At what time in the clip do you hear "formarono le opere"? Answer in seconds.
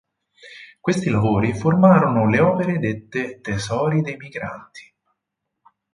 1.53-2.79